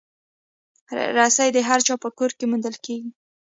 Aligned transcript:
رسۍ 1.17 1.49
د 1.53 1.57
هر 1.67 1.79
چا 1.87 1.95
په 2.03 2.09
کور 2.17 2.31
کې 2.37 2.45
موندل 2.51 2.75
کېږي. 2.85 3.09